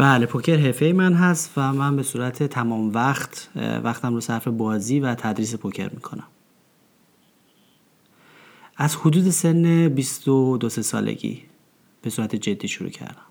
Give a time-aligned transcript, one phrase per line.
[0.00, 5.00] بله پوکر حرفه من هست و من به صورت تمام وقت وقتم رو صرف بازی
[5.00, 6.26] و تدریس پوکر می‌کنم.
[8.76, 11.42] از حدود سن 22 سالگی
[12.02, 13.29] به صورت جدی شروع کردم.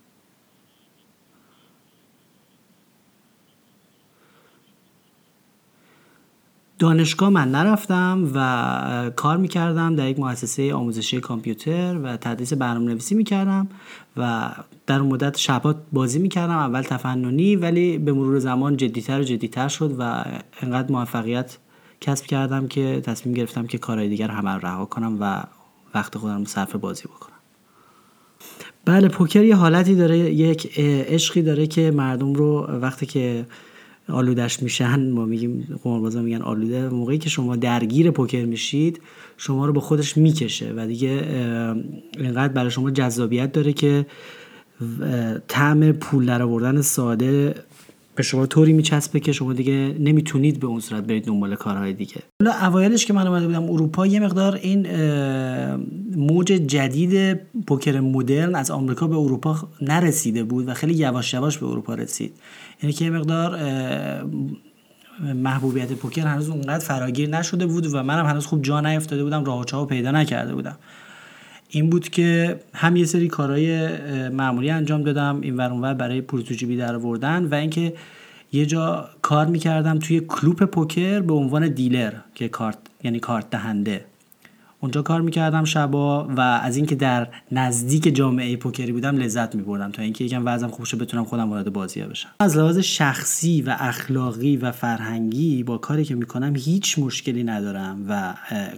[6.80, 13.16] دانشگاه من نرفتم و کار می‌کردم در یک مؤسسه آموزشی کامپیوتر و تدریس برنامه نویسی
[13.16, 13.68] می‌کردم
[14.18, 14.52] و
[14.88, 19.96] در مدت شبات بازی می‌کردم اول تفننی ولی به مرور زمان جدیتر و جدیتر شد
[20.00, 20.24] و
[20.62, 21.58] انقدر موفقیت
[22.02, 25.44] کسب کردم که تصمیم گرفتم که کارهای دیگر همه رها کنم و
[25.96, 27.36] وقت خودم رو صرف بازی بکنم.
[28.86, 33.46] بله پوکر یه حالتی داره یک عشقی داره که مردم رو وقتی که
[34.10, 36.90] آلودش میشن ما میگیم قماربازا میگن آلوده.
[36.90, 39.02] موقعی که شما درگیر پوکر میشید
[39.38, 41.10] شما رو به خودش می‌کشه و دیگه
[42.18, 44.06] اینقدر برای شما جذابیت داره که
[45.48, 47.56] طعم پول در آوردن ساده
[48.20, 52.16] به شما طوری میچسبه که شما دیگه نمی‌تونید به اون صورت برید دنبال کارهای دیگه.
[52.42, 54.88] حالا اوایلش که من اومده بودم اروپا یه مقدار این
[56.16, 61.66] موج جدید پوکر مدرن از آمریکا به اروپا نرسیده بود و خیلی یواش یواش به
[61.66, 62.34] اروپا رسید.
[62.84, 63.60] یعنی که یه مقدار
[65.36, 69.82] محبوبیت پوکر هنوز اونقدر فراگیر نشده بود و منم هنوز خوب جا نیفتاده بودم راه
[69.82, 70.78] و پیدا نکرده بودم.
[71.70, 73.98] این بود که هم یه سری کارهای
[74.30, 77.94] معمولی انجام دادم این ور برای پول تو در آوردن و اینکه
[78.52, 84.06] یه جا کار می‌کردم توی کلوپ پوکر به عنوان دیلر که کارت یعنی کارت دهنده.
[84.82, 90.02] اونجا کار می‌کردم شبا و از اینکه در نزدیک جامعه پوکری بودم لذت میبردم تا
[90.02, 92.30] اینکه یکم وضعم خوب بتونم خودم وارد بازی بشم.
[92.40, 98.34] از لحاظ شخصی و اخلاقی و فرهنگی با کاری که می‌کنم هیچ مشکلی ندارم و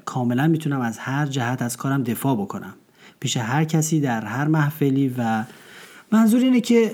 [0.05, 2.73] کاملا می‌تونم از هر جهت از کارم دفاع بکنم.
[3.21, 5.43] پیش هر کسی در هر محفلی و
[6.11, 6.91] منظور اینه که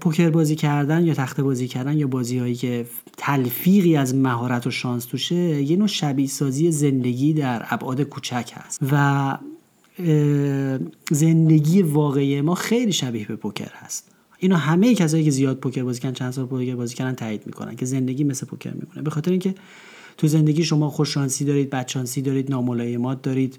[0.00, 4.70] پوکر بازی کردن یا تخته بازی کردن یا بازی هایی که تلفیقی از مهارت و
[4.70, 9.38] شانس توشه یه نوع شبیه سازی زندگی در ابعاد کوچک هست و
[11.10, 14.10] زندگی واقعی ما خیلی شبیه به پوکر هست.
[14.38, 17.76] اینو همه کسایی که زیاد پوکر بازی کردن چند سال پوکر بازی کردن تایید می‌کنن
[17.76, 19.02] که زندگی مثل پوکر میمونه.
[19.02, 19.54] به خاطر اینکه
[20.16, 23.58] تو زندگی شما خوششانسی دارید بدشانسی دارید ناملایمات دارید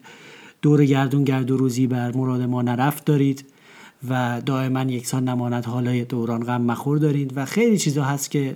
[0.62, 3.46] دور گردون گرد و روزی بر مراد ما نرفت دارید
[4.09, 8.56] و دائما یکسان نماند حالای دوران غم مخور دارید و خیلی چیزا هست که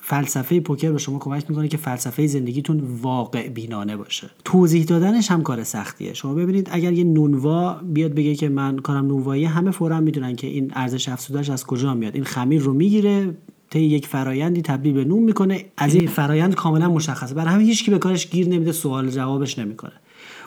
[0.00, 4.30] فلسفه پوکر به شما کمک می‌کنه که فلسفه زندگیتون واقع بینانه باشه.
[4.44, 6.14] توضیح دادنش هم کار سختیه.
[6.14, 10.46] شما ببینید اگر یه نونوا بیاد بگه که من کارم نونوایی همه فورا می‌دونن که
[10.46, 12.14] این ارزش افزودهش از کجا میاد.
[12.14, 13.34] این خمیر رو می‌گیره
[13.70, 15.64] طی یک فرایندی تبدیل به نون می‌کنه.
[15.76, 17.34] از این فرایند کاملا مشخصه.
[17.34, 19.92] برای همین هیچ کی به کارش گیر نمیده سوال جوابش نمی‌کنه.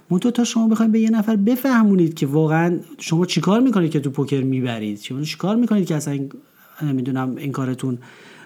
[0.10, 4.10] منتها تا شما بخواید به یه نفر بفهمونید که واقعا شما چیکار می‌کنید که تو
[4.10, 6.20] پوکر می‌برید؟ شما چیکار می‌کنید که اصلا
[6.82, 7.98] نمی‌دونم این کارتون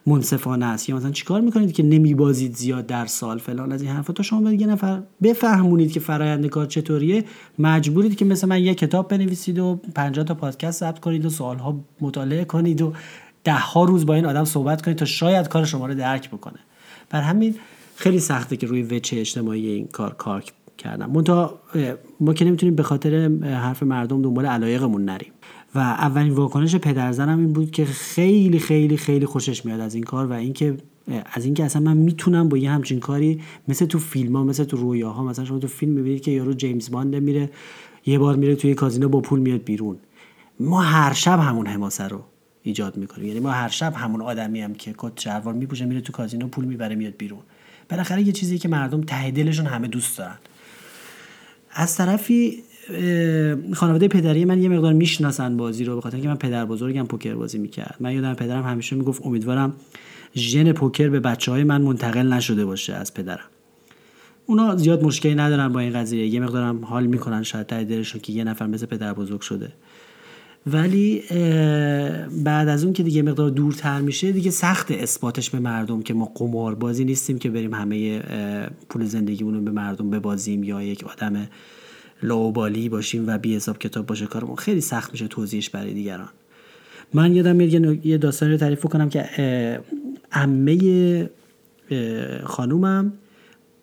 [0.05, 0.89] منصفانه است.
[0.89, 4.41] یا مثلا چیکار می‌کنید که نمیبازید زیاد در سال فلان از این حرفا؟ تا شما
[4.41, 7.25] به یه نفر بفهمونید که فرآیند کار چطوریه
[7.59, 11.79] مجبورید که مثل من یه کتاب بنویسید و 50 تا پادکست ثبت کنید و سوالها
[12.01, 12.93] مطالعه کنید و
[13.43, 16.59] ده ها روز با این آدم صحبت کنید تا شاید کار شما رو درک بکنه.
[17.09, 17.55] بر همین
[17.95, 20.43] خیلی سخته که روی وچه اجتماعی این کار کار
[20.81, 21.11] کردم.
[21.11, 21.59] منتها
[22.19, 25.31] ما که نمی‌تونیم به خاطر حرف مردم دنبال علایقمون نریم.
[25.75, 30.25] و اولین واکنش پدرزنم این بود که خیلی خیلی خیلی خوشش میاد از این کار
[30.25, 30.77] و اینکه
[31.33, 34.77] از اینکه اصلا من می‌تونم با یه همچین کاری مثل تو فیلم ها مثل تو
[34.77, 37.49] رویاها مثلا شما تو فیلم می‌بینید که یارو جیمز باند میره
[38.05, 39.97] یه بار میره توی کازینو با پول میاد بیرون.
[40.59, 42.23] ما هر شب همون حماسه رو
[42.63, 43.27] ایجاد می‌کنیم.
[43.27, 46.65] یعنی ما هر شب همون آدمی هم که کت شلوار میپوشه میره تو کازینو پول
[46.65, 47.39] می‌بره میاد بیرون.
[47.89, 50.37] بالاخره یه چیزی که مردم ته دلشون همه دوست دارن.
[51.73, 52.63] از طرفی
[53.73, 57.57] خانواده پدری من یه مقدار می‌شناسن بازی رو بخاطر اینکه من پدر بزرگم پوکر بازی
[57.57, 59.73] می‌کرد من یادم پدرم همیشه می‌گفت امیدوارم
[60.35, 63.45] ژن پوکر به بچه های من منتقل نشده باشه از پدرم.
[64.45, 66.27] اونا زیاد مشکلی ندارن با این قضیه.
[66.27, 69.71] یه مقدارم حال می‌کنن شاید ته که یه نفر مثل پدر بزرگ شده.
[70.67, 71.23] ولی
[72.43, 76.25] بعد از اون که دیگه مقدار دورتر میشه دیگه سخت اثباتش به مردم که ما
[76.35, 78.19] قمار بازی نیستیم که بریم همه
[78.89, 81.47] پول زندگیمون رو به مردم ببازیم یا یک آدم
[82.23, 84.55] لوبالی باشیم و بی حساب کتاب باشه کارمون.
[84.55, 86.29] خیلی سخت میشه توضیحش برای دیگران.
[87.13, 89.29] من یادم میاد یه داستانی رو تعریف کنم که
[90.31, 91.29] عمه
[92.43, 93.13] خانومم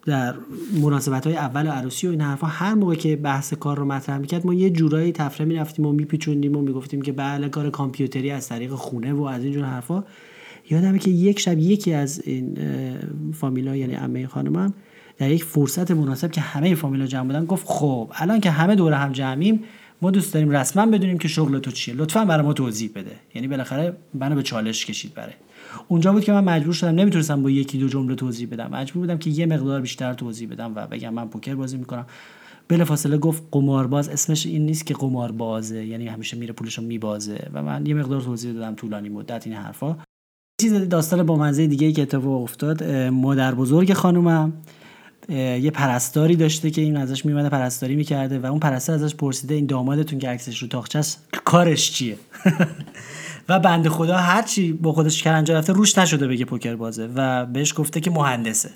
[0.07, 0.35] در
[0.83, 4.47] مناسبت های اول عروسی و این حرفا هر موقع که بحث کار رو مطرح می‌کرد
[4.47, 8.71] ما یه جورایی تفره می‌رفتیم و میپیچوندیم و می‌گفتیم که بله کار کامپیوتری از طریق
[8.71, 10.05] خونه و از اینجور حرفا.
[10.71, 12.59] یادمه که یک شب یکی از این
[13.33, 14.75] فامیلا یعنی عمه خانمم
[15.19, 18.93] در یک فرصت مناسب که همه فامیلا جمع بودن گفت خب الان که همه دور
[18.93, 19.65] هم جمعیم
[20.03, 21.95] ما دوست داریم رسما بدونیم که شغل تو چیه.
[21.95, 23.13] لطفا برای ما توضیح بده.
[23.35, 25.33] یعنی بالاخره منو به چالش کشید برای.
[25.89, 28.71] اونجا بود که من مجبور شدم نمی‌تونستم با یکی دو جمله توضیح بدم.
[28.71, 32.07] مجبور بودم که یه مقدار بیشتر توضیح بدم و بگم من پوکر بازی می‌کنم.
[32.85, 34.09] فاصله گفت قمارباز.
[34.09, 35.85] اسمش این نیست که قماربازه.
[35.85, 37.51] یعنی همیشه میره پولشو میبازه.
[37.53, 39.97] و من یه مقدار توضیح دادم طولانی مدت این حرفا.
[40.61, 44.53] چیز داستان با منزه دیگه ای که اتفاق افتاد مادر بزرگ خانومم.
[45.29, 49.67] یه پرستاری داشته که این ازش میمده پرستاری می‌کرده و اون پرستار ازش پرسیده این
[49.67, 51.01] دامادتون که عکسش رو تاخچه
[51.45, 52.17] کارش چیه؟
[53.49, 57.75] و بنده خدا هرچی با خودش کرنجا رفته روش نشده بگه پوکر بازه و بهش
[57.77, 58.71] گفته که مهندسه.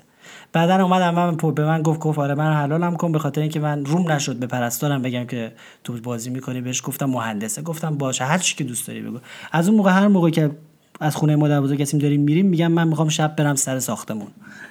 [0.53, 3.85] بعدا اومدم من به من گفت گفت آره من حلالم کن به خاطر اینکه من
[3.85, 5.51] روم نشد به پرستارم بگم که
[5.83, 6.61] تو بازی می‌کنی.
[6.61, 7.61] بهش گفتم مهندسه.
[7.61, 9.19] گفتم باشه هر چی که دوست داری بگو.
[9.51, 10.51] از اون موقع هر موقع که
[10.99, 14.27] از خونه مادر بزرگ کسیم داریم میریم میگم من می‌خوام شب برم سر ساختمون.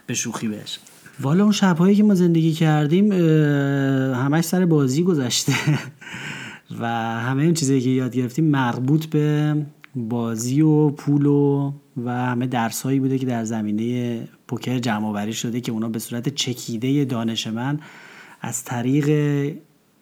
[0.06, 0.78] به شوخی بهش.
[1.20, 3.12] والا اون شبهایی که ما زندگی کردیم
[4.12, 5.52] همش سر بازی گذشته.
[6.80, 6.86] و
[7.20, 9.56] همه اون چیزایی که یاد گرفتیم مربوط به
[9.94, 11.72] بازی و پول و
[12.04, 15.98] و همه درس هایی بوده که در زمینه پوکر جمع آوری شده که اونا به
[15.98, 17.80] صورت چکیده دانش من
[18.40, 19.08] از طریق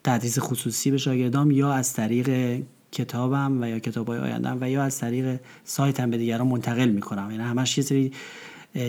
[0.04, 2.60] تدریس خصوصی به شاگردام یا از طریق
[2.92, 7.30] کتابم و یا کتاب های آیندم و یا از طریق سایتم به دیگران منتقل می‌کنم.
[7.30, 8.12] یعنی همش یه سری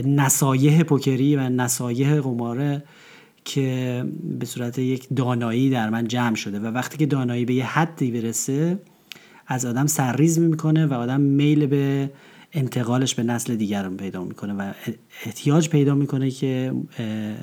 [0.06, 2.84] نصایح پوکری و نصایح قماره
[3.46, 4.06] که
[4.40, 8.12] به صورت یک دانایی در من جمع شده و وقتی که دانایی به یه حدی
[8.12, 8.80] برسه
[9.48, 12.10] از آدم سرریز می‌کنه و آدم میل به
[12.54, 14.72] انتقالش به نسل دیگر پیدا می‌کنه و
[15.26, 16.74] احتیاج پیدا می‌کنه که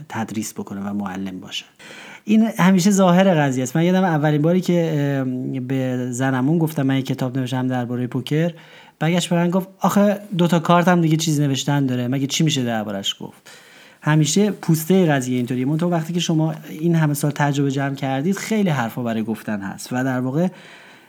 [0.09, 1.65] تدریس بکنه و معلم باشه.
[2.25, 3.77] این همیشه ظاهر قضیه است.
[3.77, 5.25] من یادم اولین باری که
[5.69, 8.53] به زنمون گفتم من یک کتاب نوشتم درباره پوکر
[9.01, 12.09] بگش به من گفت آخه دوتا کارت هم دیگه چیز نوشتن داره.
[12.09, 13.51] مگه چی میشه دربارش گفت؟
[14.03, 15.77] همیشه پوسته قضیه اینطوریه.
[15.77, 19.89] تو وقتی که شما این همه سال تجربه جمع کردید خیلی حرفا برای گفتن هست.
[19.93, 20.49] و در واقع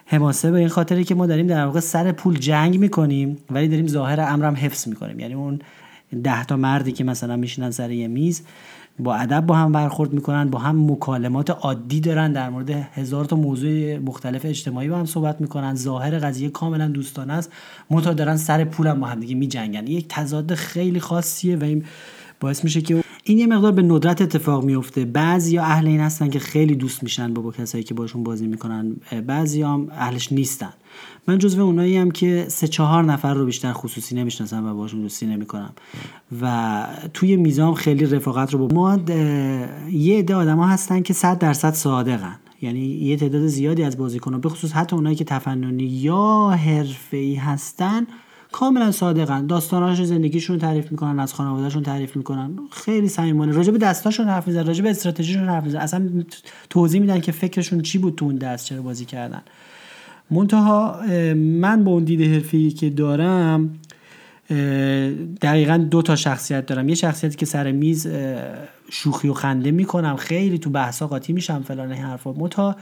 [0.06, 3.88] حماسه به این خاطری که ما داریم در واقع سر پول جنگ می‌کنیم ولی داریم
[3.88, 5.19] ظاهر امرم حفظ می‌کنیم.
[5.19, 5.59] یعنی اون
[6.24, 8.42] ده تا مردی که مثلا میشینن سر یه میز
[9.00, 13.36] با ادب با هم برخورد می‌کنن با هم مکالمات عادی دارن در مورد هزار تا
[13.36, 15.75] موضوع مختلف اجتماعی با هم صحبت می‌کنن.
[15.75, 17.51] ظاهر قضیه کاملا دوستانه است.
[17.90, 19.88] منتها دارن سر پولم با هم دیگه میجنگن.
[19.88, 21.84] یک تضاد خیلی خاصیه و این
[22.40, 26.30] باعث میشه که این یه مقدار به ندرت اتفاق میفته بعضی یا اهل این هستن
[26.30, 28.95] که خیلی دوست میشن با, با کسایی که باشون بازی می‌کنن.
[29.28, 30.74] بعضی هم اهلش نیستن.
[31.27, 35.25] من جزو اونایی هم که سه چهار نفر رو بیشتر خصوصی نمی‌شناسم و باشون دوستی
[35.25, 35.74] نمی‌کنم.
[36.42, 39.00] و توی میزام خیلی رفاقت رو با ما
[39.92, 42.36] یه عده آدما هستن که صد درصد صادقن.
[42.62, 48.07] یعنی یه تعداد زیادی از بازیکنان به خصوص حتی اونایی که تفننی یا حرفه‌ای هستن
[48.51, 49.45] کاملا صادقن.
[49.45, 52.60] داستاناش زندگیشون رو تعریف می‌کنن از خانوادهشون تعریف می‌کنن.
[52.71, 53.51] خیلی صمیمانه.
[53.51, 55.81] راجع به دستاشون حرف می‌زنن راجع به استراتژیشون حرف می‌زنن.
[55.81, 56.24] اصلا
[56.69, 59.42] توضیح میدن که فکرشون چی بود تو اون دست چرا بازی کردن.
[60.31, 61.02] منتها
[61.36, 63.70] من با اون دید حرفی که دارم
[65.42, 66.90] دقیقا دو تا شخصیت دارم.
[66.90, 68.08] یه شخصیتی که سر میز
[68.92, 72.34] شوخی و خنده می‌کنم خیلی تو بحثا قاطی میشم فلان این حرفا.
[72.34, 72.76] منتها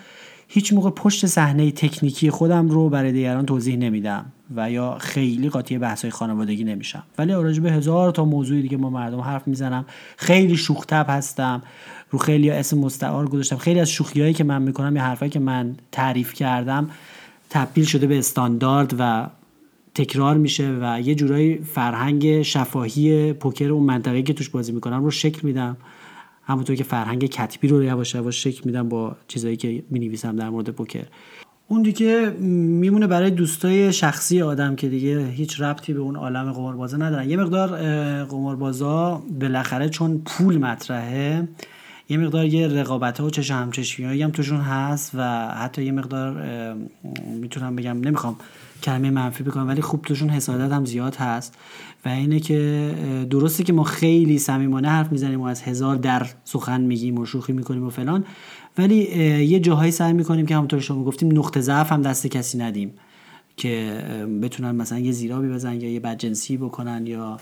[0.48, 5.78] هیچ موقع پشت صحنه تکنیکی خودم رو برای دیگران توضیح نمیدم و یا خیلی قاطی
[5.78, 7.04] بحث خانوادگی نمیشم.
[7.18, 9.86] ولی راجع به هزار تا موضوعی دیگه ما مردم حرف می‌زنم.
[10.18, 11.62] خیلی شوختب هستم
[12.10, 13.58] رو خیلی اسم مستعار گذاشتم.
[13.58, 16.90] خیلی از شوخیایی که من می‌کنم یا حرفایی که من تعریف کردم
[17.50, 19.28] تبدیل شده به استاندارد و
[19.96, 25.12] تکرار میشه و یه جورایی فرهنگ شفاهی پوکر اون منطقه که توش بازی می‌کنم رو
[25.12, 25.78] شکل میدم.
[26.44, 30.70] همونطور که فرهنگ کتبی رو یواش یواش شکل میدم با چیزایی که می‌نویسم در مورد
[30.70, 31.06] پوکر.
[31.68, 36.98] اون دیگه میمونه برای دوستای شخصی آدم که دیگه هیچ ربطی به اون عالم قماربازا
[36.98, 37.30] ندارن.
[37.30, 37.70] یه مقدار
[38.24, 41.48] قماربازا بالاخره چون پول مطرحه
[42.10, 46.34] یه مقدار یه رقابت ها و چش همچشمی هم توشون هست و حتی یه مقدار
[47.42, 48.36] می‌تونم بگم نمی‌خوام
[48.84, 51.58] کلمه منفی بکنم ولی خوب توشون حسادت هم زیاد هست
[52.06, 52.92] و اینه که
[53.30, 57.54] درسته که ما خیلی صمیمانه حرف می‌زنیم و از هزار در سخن میگیم و شوخی
[57.54, 58.26] می‌کنیم و فلان
[58.78, 58.96] ولی
[59.46, 62.94] یه جاهایی سعی می‌کنیم که همونطور شما گفتیم نقطه ضعف هم دست کسی ندیم
[63.58, 64.04] که
[64.42, 67.40] بتونن مثلا یه زیرابی بزنن یا یه بدجنسی بکنن یا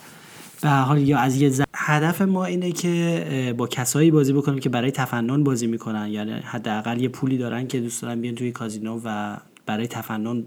[0.62, 4.92] به حال یا از یه هدف ما اینه که با کسایی بازی بکنیم که برای
[4.92, 6.08] تفنن بازی می‌کنن.
[6.08, 10.44] یعنی حداقل یه پولی دارن که دوست دارن بیان توی کازینو و برای تفنن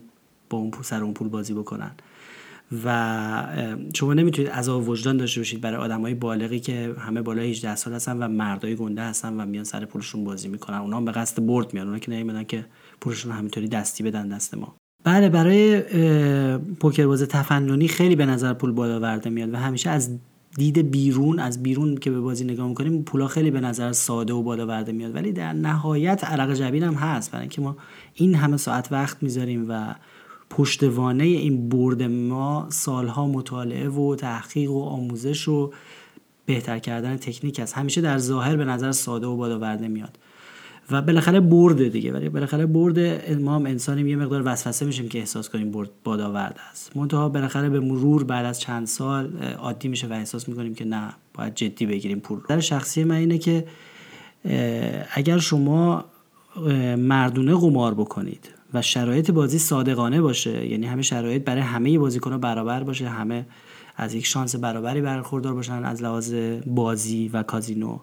[0.50, 1.90] با اون پول سر اون پول بازی بکنن.
[2.84, 3.46] و
[3.94, 8.16] شما نمی‌تونید عذاب وجدان داشته باشید برای آدمای بالغی که همه بالای 18 سال هستن
[8.16, 10.76] و مردای گنده هستن و میان سر پولشون بازی می‌کنن.
[10.76, 11.86] اونا هم به قصد برد میان.
[11.86, 12.64] اونا که نمی‌دونن که
[13.00, 14.77] پولشون همینطوری دستی بدن دست ما.
[15.04, 15.80] بله برای
[16.58, 20.18] پوکر باز تفننی خیلی به نظر پول بالا ورده میاد و همیشه از
[20.56, 24.42] دید بیرون از بیرون که به بازی نگاه می‌کنیم پولا خیلی به نظر ساده و
[24.42, 25.14] بالا ورده میاد.
[25.14, 27.76] ولی در نهایت عرق جبین هم هست برای اینکه ما
[28.14, 29.94] این همه ساعت وقت می‌ذاریم و
[30.50, 35.72] پشتوانه این برد ما سالها مطالعه و تحقیق و آموزش و
[36.46, 37.74] بهتر کردن تکنیک است.
[37.74, 40.18] همیشه در ظاهر به نظر ساده و بالا ورده میاد.
[40.90, 42.12] و بالاخره برده دیگه.
[42.12, 42.98] ولی بالاخره برد
[43.40, 46.96] ما هم انسانیم یه مقدار وسوسه میشیم که احساس کنیم برد بادآورد است.
[46.96, 51.08] منتها بالاخره به مرور بعد از چند سال عادی میشه و احساس می‌کنیم که نه
[51.34, 53.64] باید جدی بگیریم پول در شخصی من اینه که
[55.14, 56.04] اگر شما
[56.98, 62.82] مردونه قمار بکنید و شرایط بازی صادقانه باشه یعنی همه شرایط برای همه بازیکن‌ها برابر
[62.82, 63.46] باشه همه
[63.96, 66.34] از یک شانس برابری برخوردار باشن از لحاظ
[66.66, 67.98] بازی و کازینو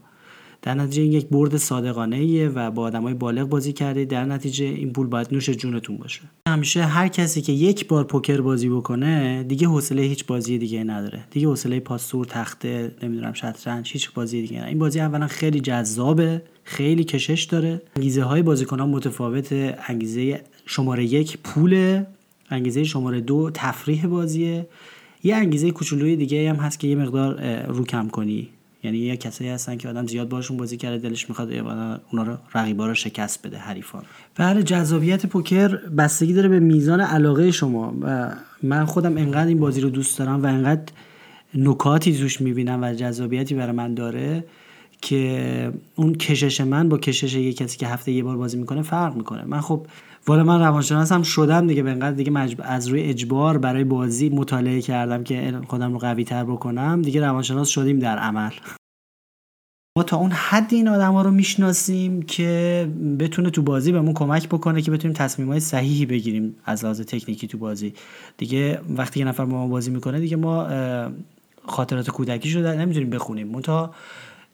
[0.66, 4.06] در نتیجه این یک برد صادقانه ایه و با آدمای بالغ بازی کرده.
[4.06, 6.22] در نتیجه این پول باید نوش جونتون باشه.
[6.48, 11.24] همیشه هر کسی که یک بار پوکر بازی بکنه دیگه حوصله هیچ بازی دیگه نداره.
[11.32, 14.70] دیگه حوصله پاسور تخته نمی‌دونم شطرنج هیچ بازی دیگه نداره.
[14.70, 17.82] این بازی اولا خیلی جذابه خیلی کشش داره.
[17.96, 19.54] انگیزه های بازیکن ها متفاوت.
[19.88, 22.04] انگیزه شماره یک پول
[22.50, 24.68] انگیزه شماره دو تفریح بازیه.
[25.24, 28.50] یه انگیزه کوچولوی دیگه هم هست که یه مقدار رو کم کنی.
[28.86, 32.88] یعنی یه کسایی هستن که آدم زیاد باشون بازی کرده دلش می‌خواد اونا رو رقیبا
[32.88, 34.04] رو شکست بده حریفان.
[34.36, 37.94] بله جذابیت پوکر بستگی داره به میزان علاقه شما.
[38.02, 38.32] و
[38.64, 40.82] من خودم انقدر این بازی رو دوست دارم و انقدر
[41.56, 44.44] نکاتی توش می‌بینم و جذابیتی برای من داره
[45.02, 49.16] که اون کشش من با کشش یه کسی که هفته یه بار بازی می‌کنه فرق
[49.16, 49.44] می‌کنه.
[49.46, 49.86] من خب
[50.28, 52.32] والا من روانشناسم شدم دیگه به انقدر دیگه
[52.64, 57.02] از روی اجبار برای بازی مطالعه کردم که خودم رو قوی تر بکنم.
[57.02, 58.52] دیگه روانشناس شدیم در عمل.
[59.98, 62.90] ما تا اون حد این آدم ها رو می‌شناسیم که
[63.20, 67.48] بتونه تو بازی بهمون کمک بکنه که بتونیم تصمیم های صحیحی بگیریم از لحاظ تکنیکی
[67.48, 67.94] تو بازی.
[68.38, 70.68] دیگه وقتی یه نفر ما بازی می‌کنه دیگه ما
[71.68, 73.48] خاطرات کودکی شده نمی‌تونیم بخونیم.
[73.48, 73.94] منتها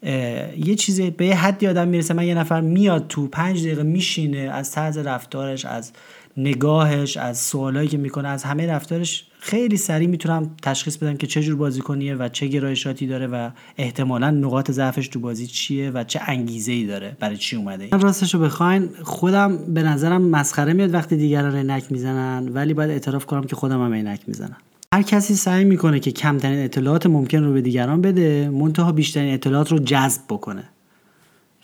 [0.04, 2.14] یه چیزی به یه حدی آدم می‌رسه.
[2.14, 5.92] من یه نفر میاد تو پنج دقیقه میشینه از طرز رفتارش از
[6.38, 11.44] نگاهش از سوالایی که می‌کنه از همه رفتارش خیلی سریع می‌تونم تشخیص بدم که چه
[11.44, 16.20] جور بازیکنیه و چه گرایشاتی داره و احتمالا نقاط ضعفش تو بازی چیه و چه
[16.28, 17.88] انگیزه ای داره برای چی اومده.
[17.92, 23.26] من راستش بخواین خودم به نظرم مسخره میاد وقتی دیگران عینک می‌زنن ولی باید اعتراف
[23.26, 24.58] کنم که خودم هم عینک می‌زنم.
[24.94, 29.72] هر کسی سعی می‌کنه که کمترین اطلاعات ممکن رو به دیگران بده منتها بیشترین اطلاعات
[29.72, 30.64] رو جذب بکنه.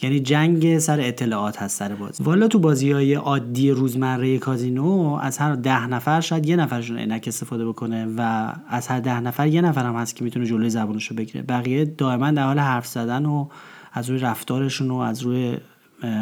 [0.01, 2.23] یعنی جنگ سر اطلاعات هست سر بازی.
[2.23, 7.23] والا تو بازی های عادی روزمره کازینو از هر ده نفر شاید یه نفرشون عینک
[7.27, 11.07] استفاده بکنه و از هر ده نفر یه نفر هم هست که می‌تونه جلوی زبونش
[11.07, 11.41] رو بگیره.
[11.41, 13.47] بقیه دائما در حال حرف زدن و
[13.93, 15.57] از روی رفتارشون و از روی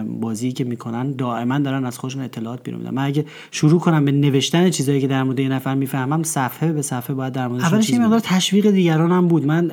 [0.07, 2.93] بازی که می‌کنن دائما دارن از خودشون اطلاعات بیرون میدن.
[2.93, 6.81] من اگه شروع کنم به نوشتن چیزایی که در مورد یه نفر می‌فهمم صفحه به
[6.81, 9.45] صفحه باید در موردش اولش یه مقدار تشویق دیگران هم بود.
[9.45, 9.71] من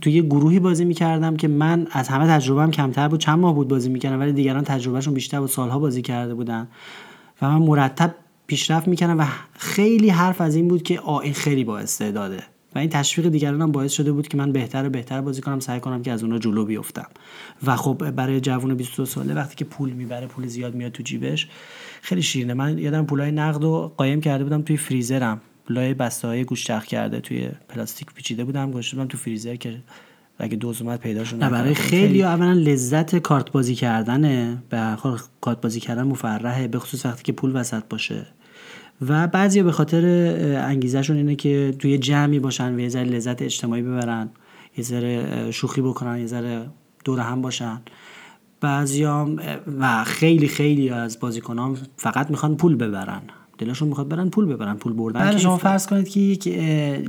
[0.00, 3.20] توی یه گروهی بازی می‌کردم که من از همه تجربهم کمتر بود.
[3.20, 5.48] چند ماه بود بازی می‌کردم ولی دیگران تجربهشون بیشتر بود.
[5.48, 6.68] سالها بازی کرده بودن.
[7.42, 8.14] و من مرتب
[8.46, 12.42] پیشرفت می‌کردم و خیلی حرف از این بود که آ این خیلی با استعداده.
[12.74, 15.60] و این تشویق دیگران هم باعث شده بود که من بهتر و بهتر بازی کنم
[15.60, 17.06] سعی کنم که از اونها جلو بیفتم.
[17.66, 21.48] و خب برای جوون 22 ساله وقتی که پول می‌بره پول زیاد میاد تو جیبش
[22.02, 22.54] خیلی شیرینه.
[22.54, 25.40] من یادم پولای نقد و قایم کرده بودم توی فریزرم.
[25.70, 29.76] لای بسته های گوشت کرده توی پلاستیک پیچیده بودم گذاشته بودم تو فریزر که
[30.38, 34.62] اگه دوز اومد پیداش نه برای خیلی اولا لذت کارت بازی کردنه.
[34.70, 34.96] به
[35.40, 38.26] کارت بازی کردن مفرحه به خصوص وقتی که پول وسط باشه.
[39.00, 40.04] و بعضی به خاطر
[40.64, 44.28] انگیزهشون اینه که توی جمعی باشن و یه ذره لذت اجتماعی ببرن
[44.76, 46.66] یه ذره شوخی بکنن یه ذره
[47.04, 47.80] دور هم باشن.
[48.60, 49.40] بعضیام
[49.80, 53.22] و خیلی خیلی از بازیکنان فقط می‌خوان پول ببرن.
[53.58, 54.74] دلشون می‌خواد برن پول ببرن.
[54.74, 56.48] پول بردن بله شما فرض کنید که یک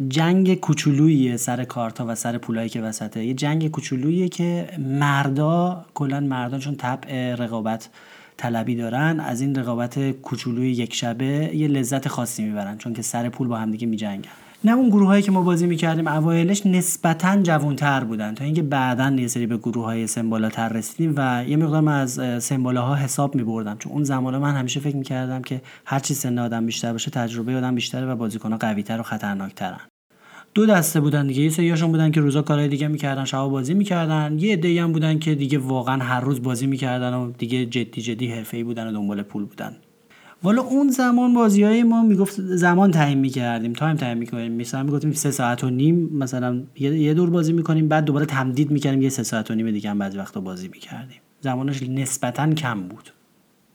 [0.10, 3.26] جنگ کوچولویی سر کارتا و سر پولایی که وسطه.
[3.26, 7.90] یه جنگ کوچولویی که مردا کلا مردان چون طبع رقابت
[8.40, 13.30] طلبی دارن از این رقابت کوچولوی یک شبه یه لذت خاصی می‌برن چون که سر
[13.30, 14.30] پول با همدیگه میجنگن.
[14.64, 19.10] نه اون گروه هایی که ما بازی می‌کردیم اوایلش نسبتا جوانتر بودن تا اینکه بعدا
[19.10, 23.78] یه سری به گروه های سمبالاتر رسیدیم و یه مقدار از سمبالا ها حساب میبردم.
[23.78, 27.76] چون اون زمان من همیشه فکر می‌کردم که هرچی سن آدم بیشتر باشه تجربه آدم
[27.76, 29.80] بیشتره و بازیکن ها قویتر و خطرناکترن.
[30.60, 31.42] دو دسته بودن دیگه.
[31.42, 34.40] یه سریاشون بودن که روزا کارهای دیگه می‌کردن شبا بازی می‌کردن.
[34.40, 38.28] یه عده‌ای هم بودن که دیگه واقعا هر روز بازی می‌کردن و دیگه جدی جدی
[38.28, 39.76] حرفه‌ای بودن و دنبال پول بودن.
[40.44, 44.52] والا اون زمان بازی های ما می‌گفت زمان تعیین می‌کردیم تایم تعیین می‌کنیم.
[44.52, 49.02] مثلا می‌گفتیم سه ساعت و نیم مثلا یه دور بازی می‌کنیم بعد دوباره تمدید می‌کردیم
[49.02, 51.18] یه سه ساعت و نیم دیگه هم بعضی وقتا بازی می‌کردیم.
[51.42, 53.10] زمانش نسبتا کم بود.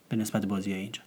[0.09, 1.03] به نسبت بازی های اینجا.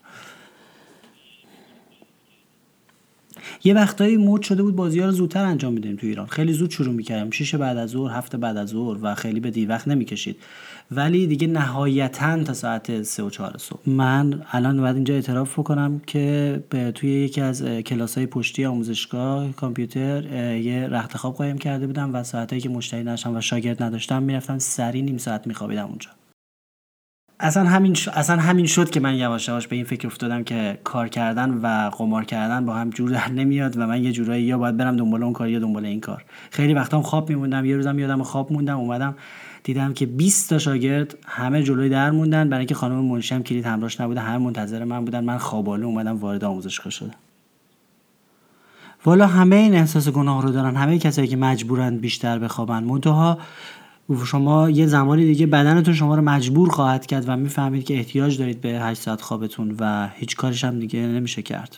[3.63, 6.27] یه وقتایی مود شده بود بازی ها رو زودتر انجام میدیم تو ایران.
[6.27, 7.31] خیلی زود شروع می‌کردیم.
[7.31, 10.37] شیش بعد از ظهر هفته بعد از ظهر و خیلی به دیر وقت نمی‌کشید.
[10.91, 13.79] ولی دیگه نهایتا تا ساعت سه و چهار صبح.
[13.89, 19.51] من الان باید اینجا اعتراف بکنم که به توی یکی از کلاس های پشتی آموزشگاه
[19.51, 20.23] کامپیوتر
[20.57, 24.59] یه رخت خواب قایم کرده بودم و ساعتایی که مشتری نشم و شاگرد نداشتم می‌رفتم
[24.59, 26.09] سری نیم ساعت میخوابیدم اونجا.
[27.39, 28.07] اصلا همین ش...
[28.07, 31.89] اصلا همین شد که من یواش یواش به این فکر افتادم که کار کردن و
[31.89, 35.23] قمار کردن با هم جور در نمیاد و من یه جورایی یا باید برم دنبال
[35.23, 36.25] اون کار یا دنبال این کار.
[36.51, 39.15] خیلی وقتا خواب میموندم یه روزم یادم خواب موندم اومدم
[39.63, 42.49] دیدم که 20 تا شاگرد همه جلوی در موندن.
[42.49, 45.23] برای اینکه خانم منشی کلید همراهش نبوده همه منتظر من بودن.
[45.23, 47.15] من خواباله اومدم وارد آموزشگاه شدم.
[49.05, 50.75] والا همه این احساس گناه رو دارن.
[50.75, 52.83] همه کسایی که مجبورن بیشتر بخوابن.
[52.83, 53.37] منتها
[54.25, 58.61] شما یه زمانی دیگه بدنتون شما رو مجبور خواهد کرد و می‌فهمید که احتیاج دارید
[58.61, 61.77] به 8 ساعت خوابتون و هیچ کارش هم دیگه نمیشه کرد.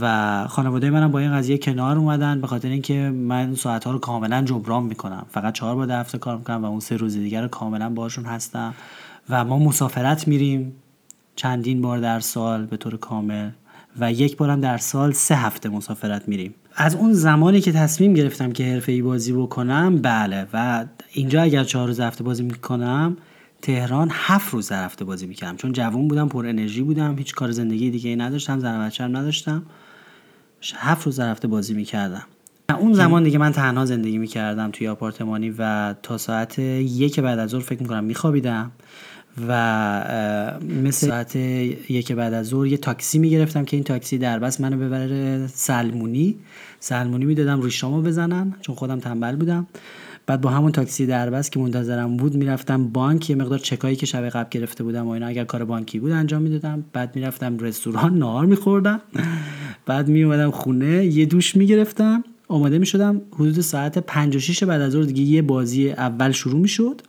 [0.00, 3.98] و خانواده منم با این قضیه کنار اومدن به خاطر اینکه من ساعت ها رو
[3.98, 5.26] کاملا جبران می‌کنم.
[5.30, 8.24] فقط چهار بار در هفته کار می‌کنم و اون سه روز دیگر رو کاملا باشون
[8.24, 8.74] هستم.
[9.30, 10.72] و ما مسافرت میریم
[11.36, 13.50] چندین بار در سال به طور کامل
[14.00, 16.54] و یک بارم در سال سه هفته مسافرت میریم.
[16.80, 20.46] از اون زمانی که تصمیم گرفتم که حرفه ای بازی بکنم بله.
[20.52, 23.16] و اینجا اگر چهار روز هفته بازی می‌کنم
[23.62, 25.56] تهران هفت روز در هفته بازی می‌کردم.
[25.56, 29.62] چون جوون بودم پر انرژی بودم هیچ کار زندگی دیگه ای نداشتم زن هم نداشتم.
[30.74, 32.24] هفت روز در هفته بازی می‌کردم.
[32.78, 37.50] اون زمان دیگه من تنها زندگی می‌کردم توی آپارتمانی و تا ساعت یک بعد از
[37.50, 38.70] ظهر فکر می‌کنم میخوابیدم.
[39.48, 40.52] و
[40.82, 44.76] مثل ساعت یک بعد از ظهر یه تاکسی می‌گرفتم که این تاکسی در بس منو
[44.76, 46.36] ببره سلمونی.
[46.80, 49.66] سلمونی می‌دادم روی بزنن چون خودم تنبل بودم.
[50.26, 54.28] بعد با همون تاکسی دربست که منتظرم بود می‌رفتم بانک یه مقدار چکایی که شب
[54.28, 56.84] قبل گرفته بودم و اینا اگر کار بانکی بود انجام می‌دادم.
[56.92, 59.00] بعد می‌رفتم رستوران نهار میخوردم.
[59.86, 62.24] بعد میومدم خونه یه دوش می‌گرفتم.
[62.48, 66.60] آماده می‌شدم حدود ساعت 5 و 6 بعد از ظهر دیگه یه بازی اول شروع
[66.60, 67.02] می‌شد.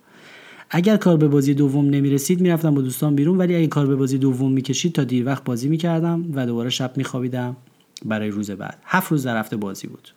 [0.70, 3.38] اگر کار به بازی دوم نمی‌رسید می‌رفتم با دوستان بیرون.
[3.38, 6.98] ولی اگه کار به بازی دوم می‌کشید تا دیر وقت بازی می‌کردم و دوباره شب
[6.98, 7.58] میخوابیدم
[8.06, 8.78] برای روز بعد.
[8.86, 10.10] هفت روز در هفته بازی بود.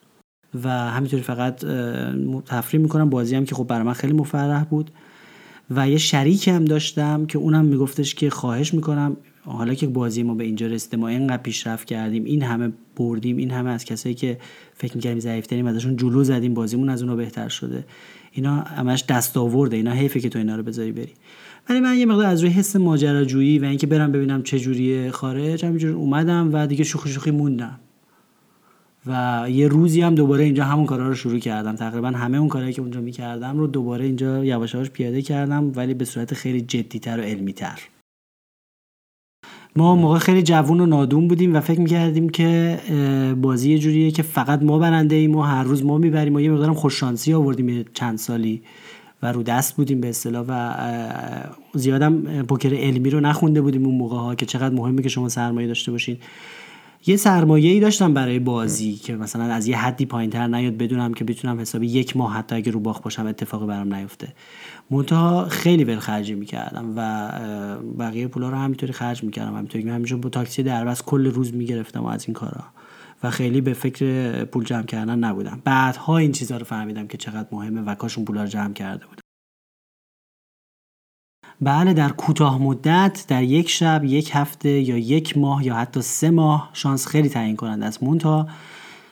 [0.64, 1.64] و همینطوری فقط
[2.46, 3.10] تفریح می‌کنم.
[3.10, 4.90] بازی هم که خب برای من خیلی مفرح بود.
[5.70, 9.16] و یه شریک هم داشتم که اونم میگفتش که خواهش می‌کنم.
[9.44, 13.50] حالا که بازی ما به اینجا رسیده ما اینقدر پیشرفت کردیم این همه بردیم این
[13.50, 14.38] همه از کسایی که
[14.74, 17.84] فکر می‌کردیم ضعیفتریم ازشون جلو زدیم بازیمون از اونها بهتر شده.
[18.32, 21.12] اینا همش دست آورده اینا حیفه که تو اینا رو بذاری بری.
[21.68, 25.64] ولی من یه مقدار از روی حس ماجراجویی و اینکه برم ببینم چه جوریه خارج
[25.64, 27.80] همینجور اومدم و دیگه شوخی شوخی موندم.
[29.06, 31.76] و یه روزی هم دوباره اینجا همون کارا رو شروع کردم.
[31.76, 36.04] تقریبا همه اون کارهایی که اونجا می‌کردم رو دوباره اینجا یواش پیاده کردم ولی به
[36.04, 37.78] صورت خیلی جدیتر و علمیتر.
[39.76, 42.78] ما موقع خیلی جوون و نادون بودیم و فکر می‌کردیم که
[43.40, 46.50] بازی یه جوریه که فقط ما برنده ایم و هر روز ما می‌بریم و یه
[46.50, 48.62] مقدارم خوششانسی آوردیم چند سالی
[49.22, 50.74] و رو دست بودیم به اصطلاح و
[51.74, 55.66] زیادم پوکر علمی رو نخونده بودیم اون موقع ها که چقدر مهمه که شما سرمایه
[55.66, 56.16] داشته باشین.
[57.06, 61.24] یه سرمایه ای داشتم برای بازی که مثلا از یه حدی پایینتر نیاد بدونم که
[61.24, 64.28] بتونم حسابی یک ماه حتی اگه رو باخ باشم اتفاقی برام نیفته.
[64.90, 67.30] منتها خیلی ول خرجی می‌کردم و
[67.98, 69.54] بقیه پولا رو همینطوری خرج می‌کردم.
[69.54, 72.64] همینطوری همیشه با تاکسی دربست کل روز می‌گرفتم از این کارا.
[73.22, 75.60] و خیلی به فکر پول جمع کردن نبودم.
[75.64, 79.21] بعدها این چیزها رو فهمیدم که چقدر مهمه و کاشون پولا رو جمع کرده بودم.
[81.62, 86.30] بله در کوتاه مدت در یک شب یک هفته یا یک ماه یا حتی سه
[86.30, 88.02] ماه شانس خیلی تعیین کننده است.
[88.02, 88.46] مونتا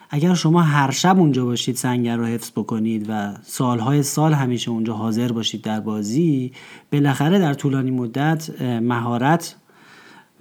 [0.09, 4.93] اگر شما هر شب اونجا باشید سنگر رو حفظ بکنید و سالهای سال همیشه اونجا
[4.93, 6.51] حاضر باشید در بازی
[6.91, 9.55] بالاخره در طولانی مدت مهارت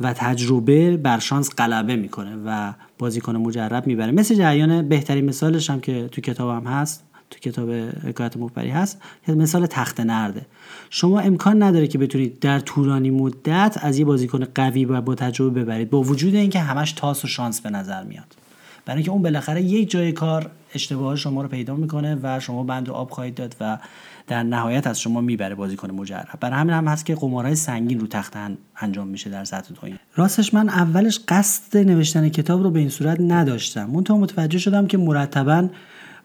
[0.00, 4.12] و تجربه بر شانس غلبه می‌کنه و بازیکن مجرب می‌بره.
[4.12, 7.70] مثل جریان بهترین مثالش هم که تو کتابم هست تو کتاب
[8.08, 10.46] حکایت مفبری هست که مثال تخت نرده.
[10.90, 15.62] شما امکان نداره که بتونید در طولانی مدت از یه بازیکن قوی و با تجربه
[15.62, 15.90] ببرید.
[15.90, 18.36] با وجود اینکه همش تاس و شانس به نظر میاد.
[18.84, 22.88] برای اینکه اون بالاخره یک جای کار اشتباه شما رو پیدا می‌کنه و شما بند
[22.88, 23.78] رو آب خواهید داد و
[24.26, 26.38] در نهایت از شما می‌بره بازیکن مجرب.
[26.40, 28.36] برای همین هم هست که قمارهای سنگین رو تخت
[28.76, 33.20] انجام میشه در سطح دنیا راستش من اولش قصد نوشتن کتاب رو به این صورت
[33.20, 33.90] نداشتم.
[33.90, 35.68] منتها متوجه شدم که مرتبا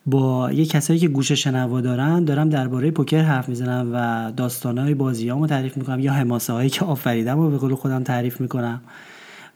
[0.06, 5.46] با یه کسایی که گوش شنوا دارن دارم درباره پوکر حرف می‌زنم و داستانهای بازیامو
[5.46, 8.80] تعریف می‌کنم یا حماسه هایی که آفریدم و به قول خودم تعریف می‌کنم.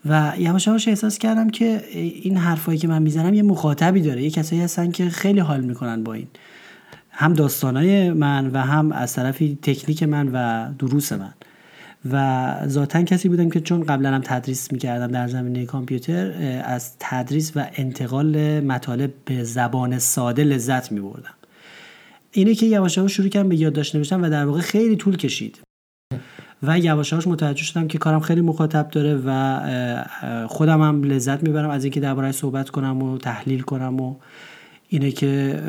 [0.04, 1.82] و یواش یواش احساس کردم که
[2.22, 4.22] این حرفایی که من می‌زنم یه مخاطبی داره.
[4.22, 6.26] یه کسایی هستن که خیلی حال می‌کنن با این.
[7.10, 11.32] هم داستانای من و هم از طرفی تکنیک من و دروس من.
[12.12, 16.32] و ذاتا کسی بودم که چون قبلا هم تدریس می‌کردم در زمینه کامپیوتر
[16.64, 21.34] از تدریس و انتقال مطالب به زبان ساده لذت میبردم.
[22.32, 25.60] اینه که یواش یواش شروع کردم به یادداشت نوشتن و در واقع خیلی طول کشید.
[26.62, 29.60] و یواش یواش متوجه شدم که کارم خیلی مخاطب داره و
[30.46, 34.16] خودم هم لذت می‌برم از اینکه درباره صحبت کنم و تحلیل کنم و
[34.88, 35.60] اینه که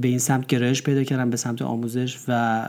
[0.00, 2.62] به این سمت گرایش پیدا کردم به سمت آموزش و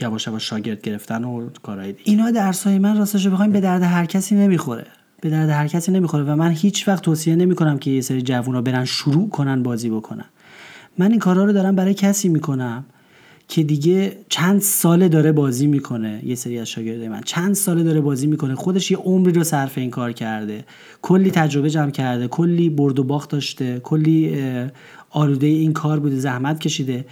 [0.00, 4.34] یواش یواش شاگرد گرفتن و کارهای اینا درسای من راستش بخوایم به درد هر کسی
[4.34, 4.86] نمی‌خوره.
[5.20, 8.62] به درد هر کسی نمی‌خوره و من هیچ وقت توصیه نمی‌کنم که یه سری جوونا
[8.62, 10.24] برن شروع کنن بازی بکنن.
[10.98, 12.84] من این کارها رو دارم برای کسی می‌کنم
[13.48, 17.20] که دیگه چند ساله داره بازی می‌کنه یه سری از شاگردای من.
[17.24, 20.64] چند ساله داره بازی می‌کنه خودش یه عمری رو صرف این کار کرده.
[21.02, 24.36] کلی تجربه جمع کرده کلی برد و باخت داشته کلی
[25.12, 27.04] آلوده این کار بوده زحمت کشیده.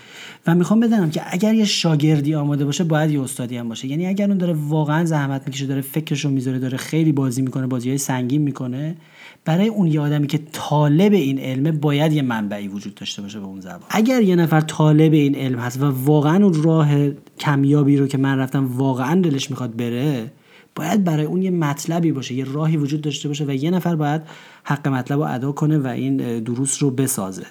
[0.46, 3.88] و می‌خوام بدونم که اگر یه شاگردی آماده باشه باید یه استادی هم باشه.
[3.88, 7.88] یعنی اگر اون داره واقعا زحمت می‌کشه داره فکرشو می‌ذاره داره خیلی بازی می‌کنه بازی
[7.88, 8.96] های سنگین می‌کنه
[9.44, 13.46] برای اون یه آدمی که طالب این علمه باید یه منبعی وجود داشته باشه به
[13.46, 13.80] اون زبان.
[13.90, 17.08] اگر یه نفر طالب این علم هست و واقعا اون راه
[17.38, 20.32] کمیابی رو که من رفتم واقعا دلش می‌خواد بره
[20.74, 24.22] باید برای اون یه مطلبی باشه یه راهی وجود داشته باشه و یه نفر باید
[24.64, 27.46] حق مطلب رو ادا کنه و این دروس رو بسازه.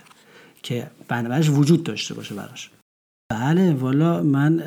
[0.63, 2.69] که بنابراش وجود داشته باشه براش.
[3.31, 4.63] بله والا من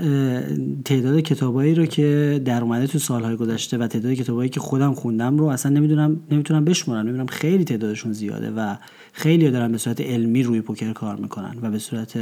[0.85, 5.39] تعداد کتابایی رو که در اومده تو سالهای گذشته و تعداد کتابایی که خودم خوندم
[5.39, 7.01] رو اصلا نمی‌دونم نمی‌تونم بشمارم.
[7.01, 8.77] نمی‌دونم خیلی تعدادشون زیاده و
[9.13, 12.19] خیلی دارن به صورت علمی روی پوکر کار می‌کنن و به صورت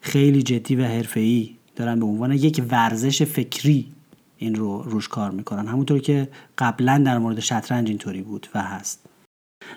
[0.00, 3.92] خیلی جدی و حرفه‌ای دارن به عنوان یک ورزش فکری
[4.36, 5.66] این رو روش کار می‌کنن.
[5.66, 9.09] همونطور که قبلا در مورد شطرنج اینطوری بود و هست.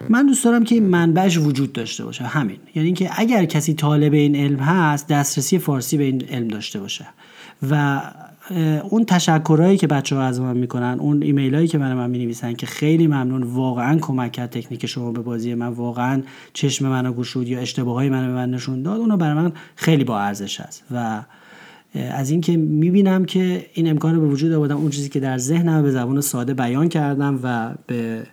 [0.09, 2.23] من دوست دارم که این منبعش وجود داشته باشه.
[2.23, 2.57] همین.
[2.75, 7.05] یعنی اینکه اگر کسی طالب این علم هست دسترسی فارسی به این علم داشته باشه.
[7.69, 8.01] و
[8.89, 12.35] اون تشکرهایی که بچه ها از من می‌کنن اون ایمیل هایی که من من می
[12.57, 15.67] که خیلی ممنون واقعا کمک کرد تکنیک شما به بازی من.
[15.67, 16.21] واقعا
[16.53, 20.03] چشم منو گشود یا اشتباه های منو به من نشون داد اونو برای من خیلی
[20.03, 20.83] با ارزش هست.
[20.91, 21.21] و
[21.95, 25.91] از اینکه می‌بینم که این امکان به وجود آوردم اون چیزی که در ذهنم به
[25.91, 28.23] زبان ساده بیان کردم و به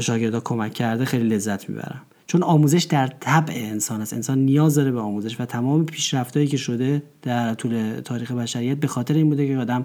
[0.00, 2.00] شاگردا کمک کرده خیلی لذت می‌برم.
[2.26, 4.12] چون آموزش در طبع انسان است.
[4.12, 8.86] انسان نیاز داره به آموزش و تمام پیشرفتهایی که شده در طول تاریخ بشریت به
[8.86, 9.84] خاطر این بوده که آدم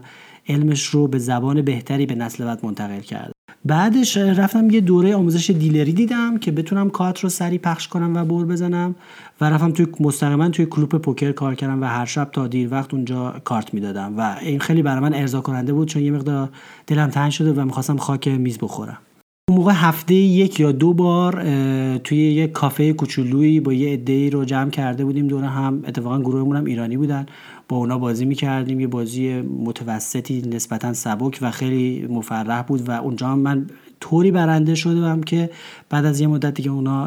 [0.50, 3.32] علمش رو به زبان بهتری به نسل بعد منتقل کرده.
[3.65, 8.26] بعدش رفتم یه دوره آموزش دیلری دیدم که بتونم کارت رو سری پخش کنم و
[8.26, 8.95] بر بزنم
[9.41, 12.93] و رفتم توی مستقیما توی کلوپ پوکر کار کردم و هر شب تا دیر وقت
[12.93, 14.13] اونجا کارت می‌دادم.
[14.17, 16.50] و این خیلی برای من ارضا کننده بود چون یه مقدار
[16.88, 18.97] دلم تنگ شده و می‌خواستم خاک میز بخورم.
[19.49, 21.33] اون موقع هفته یک یا دو بار
[21.97, 25.27] توی یه کافه کوچولویی با یه عده‌ای رو جمع کرده بودیم.
[25.27, 27.25] دور هم اتفاقا گروهمون هم ایرانی بودن.
[27.69, 28.79] با اونا بازی می‌کردیم.
[28.79, 33.67] یه بازی متوسطی نسبتا سبک و خیلی مفرح بود و اونجا من
[33.99, 35.49] طوری برنده شدم که
[35.89, 37.05] بعد از یه مدت دیگه اونا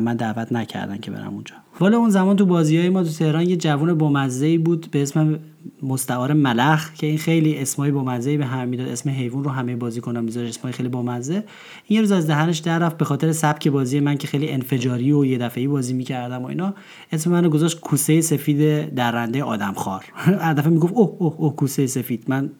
[0.00, 1.54] من دعوت نکردن که برم اونجا.
[1.80, 5.38] والا اون زمان تو بازی های ما تو تهران یه جوون بامزه بود به اسم
[5.82, 8.88] مستعار ملخ که این خیلی اسمای بامزه به هم می‌داد.
[8.88, 11.34] اسم حیوان رو همه کنم می‌ذاره اسمای خیلی بامزه.
[11.34, 11.44] این
[11.88, 15.24] یه روز از دهنش در رفت به خاطر سبک بازی من که خیلی انفجاری و
[15.24, 16.74] یه دفعه‌ای بازی می‌کردم و اینا.
[17.12, 20.04] اسم منو گذاشت کوسه سفید درنده آدمخوار.
[20.16, 22.24] هر دفعه می‌گفت اوه اوه اوه کوسه سفید.
[22.28, 22.50] من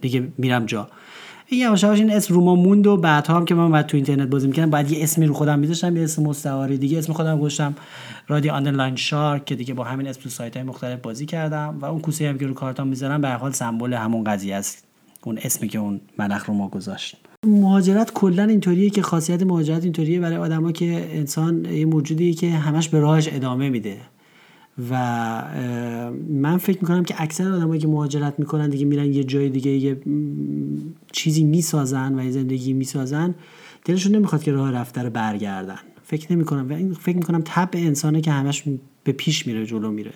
[0.00, 0.88] دیگه میرم جا.
[1.50, 4.28] یواش یواش این اسم رو ما موند و بعدها هم که من بعد تو اینترنت
[4.28, 6.78] بازی می‌کردم بعد یه اسمی رو خودم میذاشتم یه اسم مستعاری.
[6.78, 7.74] دیگه اسم خودم گذاشتم
[8.28, 11.84] رادیو آنلاین شارک که دیگه با همین اسم تو سایت های مختلف بازی کردم و
[11.84, 14.84] اون کوسه هم که رو کارتام می‌ذارم به حال سمبل همون قضیه است.
[15.24, 20.20] اون اسمی که اون ملخ رو ما گذاشت مهاجرت کلا اینطوریه که خاصیت مهاجرت اینطوریه
[20.20, 23.96] برای آدما که انسان یه موجودیه که همش به راهش ادامه میده.
[24.90, 24.94] و
[26.28, 30.00] من فکر می‌کنم که اکثر آدمایی که مهاجرت می‌کنن دیگه میرن یه جای دیگه یه
[31.12, 33.34] چیزی می‌سازن و یه زندگی می‌سازن
[33.84, 35.78] دلشون نمی‌خواد که راه رفته رو برگردن.
[36.02, 36.70] فکر نمی‌کنم.
[36.70, 38.64] و این فکر می‌کنم طبع انسانه که همش
[39.04, 40.12] به پیش میره جلو میره.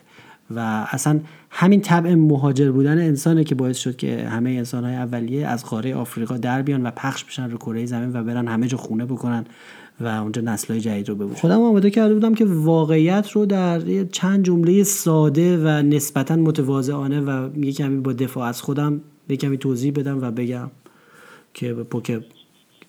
[0.50, 5.64] و اصلا همین طبع مهاجر بودن انسانه که باعث شد که همه انسانهای اولیه از
[5.64, 9.04] قاره آفریقا در بیان و پخش بشن رو کره زمین و برن همه جا خونه
[9.04, 9.44] بکنن.
[10.00, 14.44] و اونجا نسلهای جدید رو ببینم خودم آماده کرده بودم که واقعیت رو در چند
[14.44, 19.92] جمله ساده و نسبتا متواضعانه و یه کمی با دفاع از خودم یه کمی توضیح
[19.92, 20.70] بدم و بگم
[21.54, 22.20] که پوکر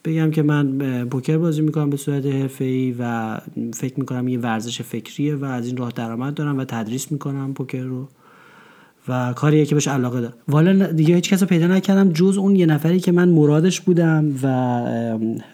[0.06, 3.38] بگم که من پوکر بازی می‌کنم به صورت حرفه‌ای و
[3.74, 7.84] فکر می‌کنم یه ورزش فکریه و از این راه درآمد دارم و تدریس می‌کنم پوکر
[7.84, 8.08] رو.
[9.10, 10.34] و کاریه که بهش علاقه دارم.
[10.48, 14.36] والا دیگه هیچ کس رو پیدا نکردم جز اون یه نفری که من مرادش بودم
[14.44, 14.48] و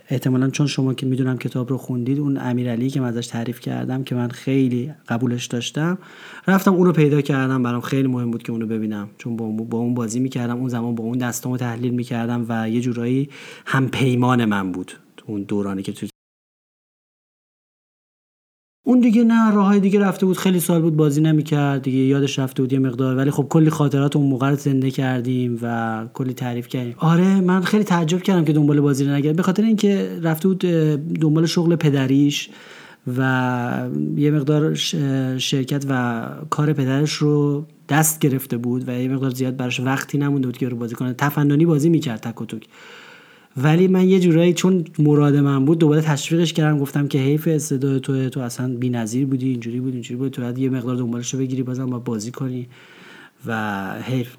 [0.09, 4.03] احتمالا چون شما که می‌دونم کتاب رو خوندید اون امیرعلی که من ازش تعریف کردم
[4.03, 5.97] که من خیلی قبولش داشتم
[6.47, 7.63] رفتم اون رو پیدا کردم.
[7.63, 9.09] برام خیلی مهم بود که اونو ببینم.
[9.17, 13.29] چون با اون بازی می‌کردم اون زمان با اون دستامو تحلیل می‌کردم و یه جورایی
[13.65, 14.91] هم پیمان من بود.
[15.25, 16.07] اون دورانی که تو
[18.85, 20.37] اون دیگه نه راه دیگه رفته بود.
[20.37, 23.15] خیلی سال بود بازی نمی‌کرد دیگه یادش رفته بود یه مقدار.
[23.15, 26.95] ولی خب کلی خاطرات اون موقع رو زنده کردیم و کلی تعریف کردیم.
[26.97, 29.35] آره من خیلی تعجب کردم که دنبال بازی نگرد.
[29.35, 30.59] به خاطر اینکه رفته بود
[31.21, 32.49] دنبال شغل پدریش
[33.17, 34.73] و یه مقدار
[35.37, 40.47] شرکت و کار پدرش رو دست گرفته بود و یه مقدار زیاد براش وقتی نمونده
[40.47, 41.13] بود که رو بازی کنه.
[41.13, 42.63] تفننی بازی می‌کرد تک و توک.
[43.57, 48.01] ولی من یه جورایی چون مراد من بود دوباره تشویقش کردم گفتم که حیف استعداد
[48.01, 50.31] تو تو اصلا بی‌نظیر بودی اینجوری بود اینجوری بود.
[50.31, 52.67] تو باید یه مقدار دنبالش رو بگیری بازم با بازی کنی
[53.45, 54.35] و حیف.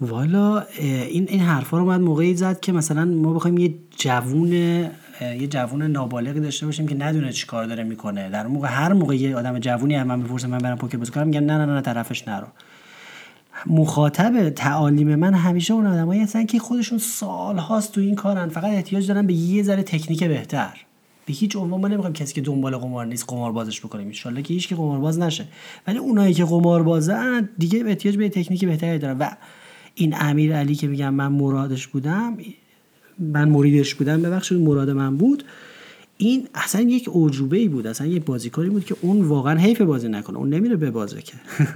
[0.00, 5.46] والا این این حرفا رو باید موقعی زد که مثلا ما بخوایم یه جوون یه
[5.50, 8.30] جوون نابالغی داشته باشیم که ندونه چی کار داره می‌کنه.
[8.30, 11.26] در موقع هر موقع یه آدم جوونی هم من بپرسم من برم پوکر بازی کنم
[11.26, 12.46] میگن نه نه نه طرفش نرو.
[13.66, 18.48] مخاطب تعالیم من همیشه اون آدمایی هستن که خودشون سال هاست تو این کارن.
[18.48, 20.80] فقط احتیاج دارن به یه ذره تکنیک بهتر.
[21.26, 24.12] به هیچ عنوان ما نمی‌خوایم کسی که دنبال قمار نیست قمار بازش بکنیم.
[24.24, 25.46] ان که هیچ که باز نشه.
[25.86, 29.18] ولی اونایی که قمار بازن دیگه احتیاج به تکنیک بهتری دارن.
[29.18, 29.30] و
[29.94, 32.36] این امیر علی که میگم من مرادش بودم
[33.18, 35.44] من مریدش بودم ببخشید مراد من بود.
[36.16, 37.86] این اصلا یک اوجوبه ای بود.
[37.86, 40.38] اصلا یک بازیکاری بود که اون واقعا حیف بازی نکنه.
[40.38, 41.32] اون نمیره به بازه که.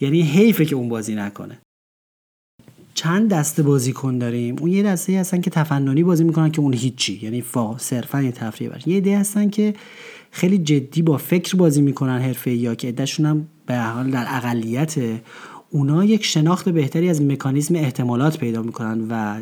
[0.00, 1.58] یعنی حیفه که اون بازی نکنه.
[2.94, 7.20] چند دسته بازیکن داریم؟ اون یه دسته هستن که تفننی بازی می‌کنن که اون هیچی.
[7.22, 9.74] یعنی فا صرفا یه تفریح باشه یه عده هستن که
[10.30, 14.94] خیلی جدی با فکر بازی می‌کنن حرفه یا که عدهشون هم به حال در اقلیت
[15.70, 19.40] اونا یک شناخت بهتری از مکانیزم احتمالات پیدا می‌کنن و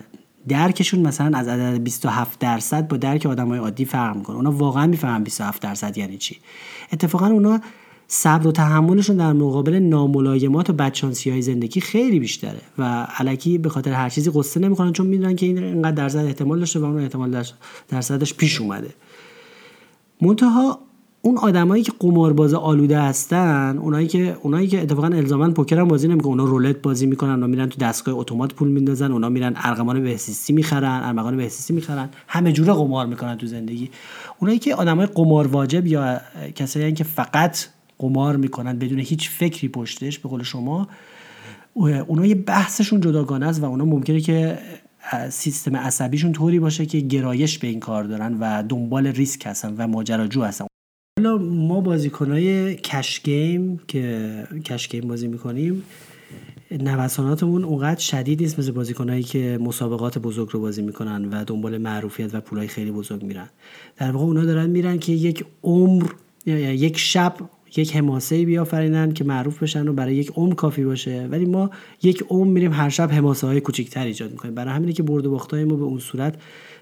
[0.48, 4.36] درکشون مثلا از عدد 27 درصد با درک آدمای عادی فرق می‌کنه.
[4.36, 6.36] اونا واقعا می‌فهمن 27 درصد یعنی چی.
[6.92, 7.60] اتفاقا اونا
[8.08, 13.68] صبر و تحملشون در مقابل ناملایمات و بدشانسی های زندگی خیلی بیشتره و علکی به
[13.68, 17.00] خاطر هر چیزی قصه نمی‌کنن چون می‌دونن که این اینقدر درصد احتمال داشته و اون
[17.00, 17.44] احتمال
[17.88, 18.94] درصدش پیش اومده.
[20.22, 20.78] منتها
[21.22, 26.08] اون آدمایی که قمارباز آلوده هستن اونایی که اونایی که اتفاقا الزاما پوکر هم بازی
[26.08, 30.02] نمی‌کنن اونا رولت بازی می‌کنن اونا میرن تو دستگاه اتومات پول میندازن اونا میرن ارقمان
[30.02, 33.90] بهسیستی می‌خرن ارمغان بهسیستی می‌خرن همه جوره قمار می‌کنن تو زندگی.
[34.38, 36.20] اونایی که آدمای قمار واجب یا
[36.54, 37.58] کسایی که فقط
[37.98, 40.88] قمار می‌کنن بدون هیچ فکری پشتش به قول شما.
[41.74, 44.58] اونا یه بحثشون جداگانه است و اونا ممکنه که
[45.30, 49.86] سیستم عصبیشون طوری باشه که گرایش به این کار دارن و دنبال ریسک هستن و
[49.86, 50.66] ماجراجو هستن.
[51.18, 55.82] حالا ما بازیکنهای کش گیم که کش گیم بازی می‌کنیم
[56.70, 62.34] نوساناتمون اونقدر شدید نیست مثل بازیکنهایی که مسابقات بزرگ رو بازی می‌کنن و دنبال معروفیت
[62.34, 63.48] و پولای خیلی بزرگ میرن.
[63.96, 66.06] در واقع اونا دارن میرن که یک عمر
[66.46, 67.34] یا یک شب
[67.76, 71.28] یک حماسه بیافرینن که معروف بشن و برای یک عمر کافی باشه.
[71.30, 71.70] ولی ما
[72.02, 74.54] یک عمر میریم هر شب حماسه های کوچیکتر ایجاد می‌کنیم.
[74.54, 76.34] برای همینه که برد و باختای ما به اون صورت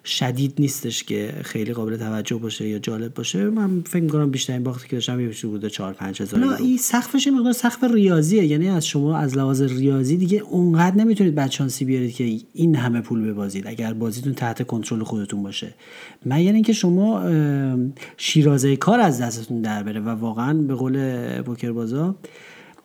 [0.05, 3.51] شدید نیستش که خیلی قابل توجه باشه یا جالب باشه.
[3.51, 7.29] من فکر می‌کنم بیشترین باختی که داشتم یه بوده 4 5 هزار نه این سقفش
[7.29, 8.45] مقدار سقف ریاضیه.
[8.45, 13.31] یعنی از شما از لحاظ ریاضی دیگه اونقدر نمی‌تونید بچانسی بیارید که این همه پول
[13.31, 13.67] ببازید.
[13.67, 15.75] اگر بازیتون تحت کنترل خودتون باشه.
[16.27, 17.23] مگر یعنی اینکه شما
[18.17, 22.15] شیرازه کار از دستتون در بره و واقعا به قول پوکر بازا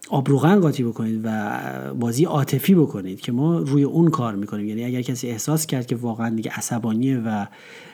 [0.10, 1.52] آبروغن قاطی بکنید و
[2.00, 4.68] بازی عاطفی بکنید که ما روی اون کار می‌کنیم.
[4.68, 7.46] یعنی اگر کسی احساس کرد که واقعا دیگه عصبانیه و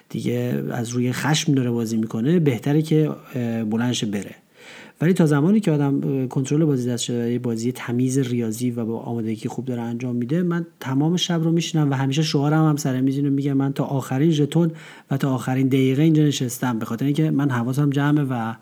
[0.10, 3.10] دیگه از روی خشم داره بازی می‌کنه بهتره که
[3.70, 4.36] بلندش بره.
[5.02, 9.50] ولی تا زمانی که آدم کنترل بازی دست شده بازی تمیز ریاضی و با آمادگی
[9.50, 13.32] خوب داره انجام میده من تمام شب رو میشینم و همیشه شعارم هم سر میزینم
[13.32, 14.72] میگم من تا آخرین ژتون
[15.12, 16.80] و تا آخرین دقیقه اینجا نشستم.
[16.80, 18.54] به خاطر اینکه من حواسم جمعه و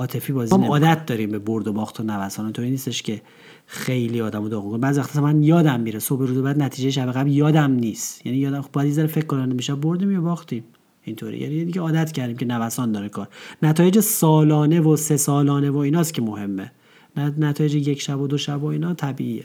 [0.00, 2.52] عاطفی بازی ما عادت داریم به برد و باخت و نوسان.
[2.52, 3.22] تو نیستش که
[3.66, 4.80] خیلی آدمو داغون کنه.
[4.80, 8.26] بعضی وقتا من یادم میره صبح روز بعد نتیجه شب قبل یادم نیست.
[8.26, 10.64] یعنی یادم خب باید فکر کنم میشه بردیم یا باختیم.
[11.04, 11.38] اینطوری.
[11.38, 13.28] یعنی دیگه عادت کردیم که نوسان داره کار.
[13.62, 16.72] نتایج سالانه و سه سالانه و ایناست که مهمه.
[17.16, 19.44] نتایج یک شب و دو شب و اینا طبیعیه.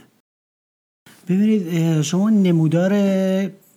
[1.29, 2.91] ببینید شما نمودار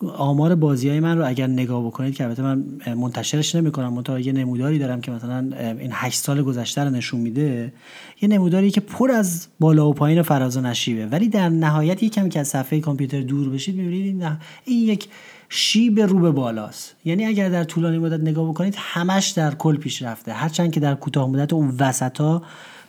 [0.07, 4.21] آمار بازی های من رو اگر نگاه بکنید که البته من منتشرش نمی کنم منتها
[4.21, 5.39] یه نموداری دارم که مثلا
[5.79, 7.73] این هشت سال گذشته رو نشون میده.
[8.21, 11.07] یه نموداری که پر از بالا و پایین و فراز و نشیبه.
[11.07, 14.27] ولی در نهایت یکم که از صفحه کامپیوتر دور بشید می‌بینید
[14.65, 15.09] این یک
[15.49, 16.97] شیب رو به بالاست.
[17.05, 20.95] یعنی اگر در طولانی مدت نگاه بکنید همش در کل پیش رفته هرچند که در
[20.95, 22.41] کوتاه مدت اون وسط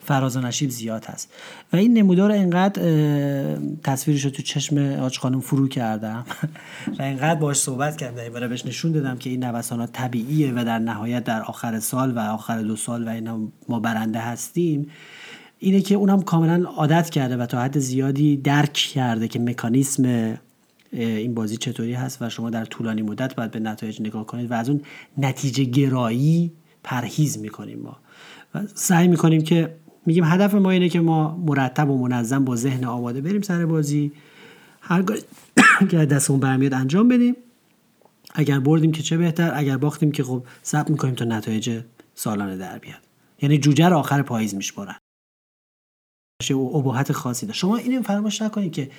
[0.10, 1.34] فراز و نشیب زیاد هست.
[1.74, 2.82] و این نمودار انقدر
[3.84, 6.26] تصویرش رو تو چشم آج خانم فرو کردم
[7.00, 10.80] و انقدر باش صحبت کردم و بهش نشون دادم که این نوسانات طبیعیه و در
[10.80, 14.88] نهایت در آخر سال و آخر دو سال و اینا ما برنده هستیم.
[15.60, 20.38] اینه که اونم کاملا عادت کرده و تا حد زیادی درک کرده که مکانیسم
[20.92, 24.54] این بازی چطوری هست و شما در طولانی مدت باید به نتایج نگاه کنید و
[24.54, 24.82] از اون
[25.18, 26.52] نتیجه گرایی
[26.84, 27.98] پرهیز می‌کنیم ما.
[28.56, 29.76] و سعی می‌کنیم که
[30.10, 34.12] میگیم هدف ما اینه که ما مرتب و منظم با ذهن آماده بریم سر بازی.
[34.82, 35.04] هر
[35.92, 37.36] که دستمون برمیاد انجام بدیم.
[38.34, 41.82] اگر بردیم که چه بهتر اگر باختیم که خب ثبت می‌کنیم تا نتایج
[42.16, 43.00] سالانه در بیاد.
[43.42, 44.96] یعنی جوجه رو آخر پاییز میشمارن.
[46.52, 47.58] ابهت خاصی داره.
[47.58, 48.92] شما اینو فراموش نکنید که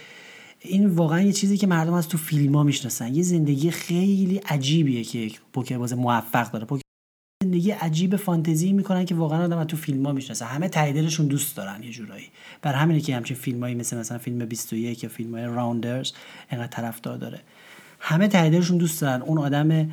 [0.61, 3.15] این واقعا یه چیزی که مردم از تو فیلم ها می‌شناسن.
[3.15, 6.65] یه زندگی خیلی عجیبیه که یک پوکر باز موفق داره.
[6.65, 6.83] پوکر
[7.43, 10.45] زندگی عجیب فانتزی می‌کنن که واقعا آدم تو فیلم ها می‌شناسه.
[10.45, 12.27] همه تاییدشون دوست دارن یه جورایی.
[12.63, 16.13] بر همینه که همچین فیلمایی مثل مثلا فیلم 21 یا فیلم های راوندرز
[16.51, 17.41] اینقدر طرفدار داره.
[18.01, 19.23] همه تاییدشون دوست دارن.
[19.23, 19.91] اون آدم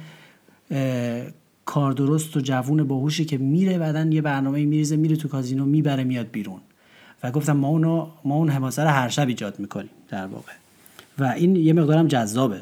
[1.65, 6.03] کار درست و جوون باهوشی که میره بعدن یه برنامه میریزه میره تو کازینو می‌بره
[6.03, 6.59] میاد بیرون.
[7.23, 10.51] و گفتم ما اونو ما اون حماسه رو هر شب ایجاد می‌کنیم در واقع.
[11.19, 12.61] و این یه مقدارم جذابه.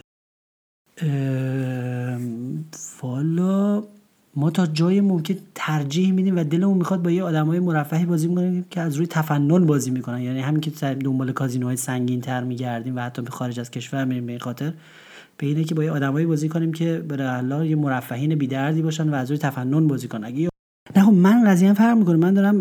[3.01, 3.83] والا
[4.35, 8.65] ما تا جای ممکن ترجیح میدیم و دلمون می‌خواد با یه آدمای مرفهی بازی می‌کنیم
[8.69, 10.21] که از روی تفنن بازی می‌کنن.
[10.21, 14.25] یعنی همین که دنبال کازینوهای سنگین تر میگردیم و حتی به خارج از کشور میریم
[14.25, 14.73] به این خاطر
[15.37, 17.15] به اینه که با یه آدمایی بازی کنیم که به
[17.65, 20.25] یه مرفهین بیدردی باشن و از روی تفنن بازی کنن.
[20.25, 20.49] اگه
[20.95, 22.15] نه خب من قضیه فرق می‌کنه.
[22.15, 22.55] من دارم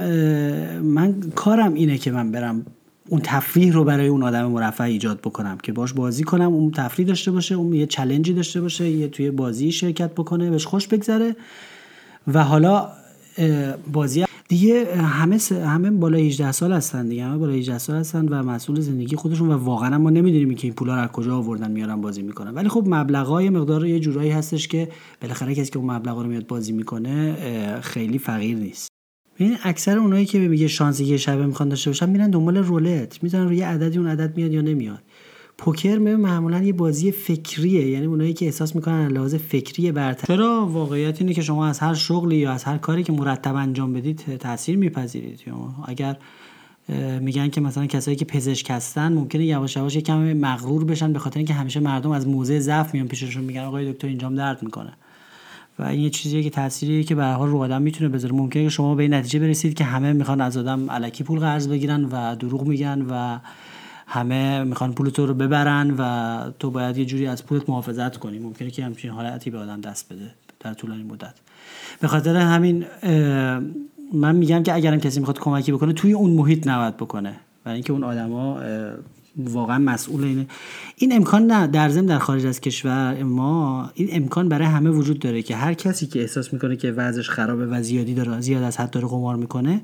[0.81, 2.67] من کارم اینه که من برم
[3.09, 7.09] اون تفریح رو برای اون آدم مرفه ایجاد بکنم که باش بازی کنم اون تفریح
[7.09, 11.37] داشته باشه اون یه چلنجی داشته باشه یه توی بازی شرکت بکنه بهش خوش بگذره.
[12.33, 12.89] و حالا
[13.93, 18.43] بازی دیگه همه همه بالا 18 سال هستن دیگه همه بالا 18 سال هستن و
[18.43, 22.01] مسئول زندگی خودشون و واقعا ما نمی‌دونیم که این پولا رو از کجا آوردن میارن
[22.01, 22.55] بازی می‌کنن.
[22.55, 24.89] ولی خب مبلغای مقدار یه جورایی هستش که
[25.23, 27.37] بالاخره کسی که اون مبلغا رو میاد بازی می‌کنه
[27.81, 28.89] خیلی فقیر نیست.
[29.37, 33.23] این اکثر اونایی که میگه شانسی یه شبه می‌خوان داشته باشن میرن دنبال رولت.
[33.23, 35.03] می‌ذارن روی عددی اون عدد میاد یا نمیاد.
[35.59, 37.89] پوکر معمولا یه بازی فکریه.
[37.89, 40.27] یعنی اونایی که احساس می‌کنن لحاظ فکری برتر.
[40.27, 43.93] چرا واقعیت اینه که شما از هر شغلی یا از هر کاری که مرتب انجام
[43.93, 45.41] بدید تاثیر میپذیرید؟
[45.87, 46.17] اگر
[47.21, 51.39] میگن که مثلا کسایی که پزشک هستن ممکنه یواش یواش کم مغرور بشن به خاطر
[51.39, 54.93] اینکه همیشه مردم از موزه ضعف میان پیششون میگن آقای دکتر اینجام درد می‌کنه.
[55.79, 58.35] و این یه چیزیه که تأثیریه که به حال رو آدم می‌تونه بذاره.
[58.35, 61.69] ممکنه که شما به این نتیجه برسید که همه می‌خوان از آدم علکی پول قرض
[61.69, 63.39] بگیرن و دروغ میگن و
[64.07, 68.39] همه می‌خوان پول تو رو ببرن و تو باید یه جوری از پولت محافظت کنی.
[68.39, 71.35] ممکنه که همچین حالتی به آدم دست بده در طولانی مدت.
[72.01, 72.85] به خاطر همین
[74.13, 77.35] من میگم که اگرم کسی می‌خواد کمکی بکنه توی اون محیط نباید بکنه.
[77.65, 78.61] برای اینکه اون آدما
[79.37, 80.47] واقعا مسئول اینه.
[80.97, 85.19] این امکان نه در ضمن در خارج از کشور ما این امکان برای همه وجود
[85.19, 88.77] داره که هر کسی که احساس می‌کنه که وضعش خرابه و زیادی داره زیاد از
[88.77, 89.81] حد داره قمار می‌کنه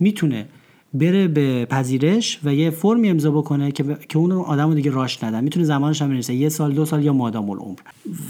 [0.00, 0.46] می‌تونه
[0.94, 3.96] بره به پذیرش و یه فرمی امضا بکنه که.
[4.08, 5.44] که اون آدمو دیگه راش ندن.
[5.44, 7.78] می‌تونه زمانش هم یه سال دو سال یا مادام العمر.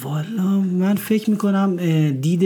[0.02, 1.76] والا من فکر می‌کنم
[2.10, 2.44] دید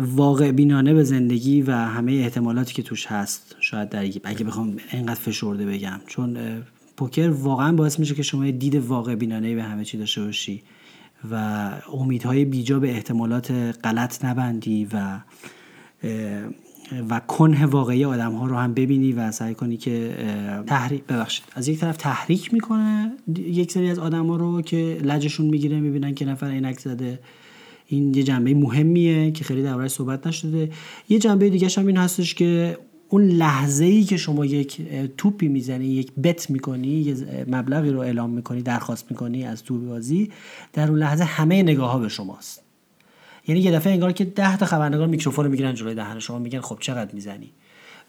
[0.00, 5.20] واقع بینانه به زندگی و همه احتمالاتی که توش هست شاید در اگه بخوام اینقدر
[5.20, 6.00] فشرده بگم.
[6.06, 6.36] چون
[6.96, 10.62] پوکر واقعا باعث میشه که شما دید واقع بینانه به همه چی داشته باشی
[11.30, 13.50] و امیدهای بیجا به احتمالات
[13.84, 15.20] غلط نبندی و
[17.08, 20.16] و کنه واقعی آدم ها رو هم ببینی و سعی کنی که
[20.66, 25.46] تحریک ببخشید از یک طرف تحریک می‌کنه یک سری از آدم ها رو که لجشون
[25.46, 27.18] می‌گیره می‌بینن که نفر عینک زده.
[27.86, 30.70] این یه جنبه مهمیه که خیلی دربارش صحبت نشده.
[31.08, 32.78] یه جنبه دیگه هم این هستش که
[33.08, 34.82] اون لحظه ای که شما یک
[35.16, 40.32] توپی می‌زنی یک بت می‌کنی یه مبلغی رو اعلام می‌کنی درخواست می‌کنی از تو بازی
[40.72, 42.62] در اون لحظه همه نگاه ها به شماست.
[43.48, 46.78] یعنی یه دفعه انگار که ده تا خبرنگار میکروفون می‌گیرن جلوی دهن شما میگن خب
[46.80, 47.52] چقدر می‌زنی؟